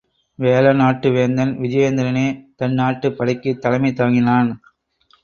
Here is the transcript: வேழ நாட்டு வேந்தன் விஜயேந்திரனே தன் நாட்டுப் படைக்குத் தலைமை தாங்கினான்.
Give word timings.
வேழ 0.39 0.73
நாட்டு 0.75 1.11
வேந்தன் 1.11 1.51
விஜயேந்திரனே 1.59 2.25
தன் 2.55 2.73
நாட்டுப் 2.73 3.17
படைக்குத் 3.17 3.61
தலைமை 3.61 3.93
தாங்கினான். 3.93 4.49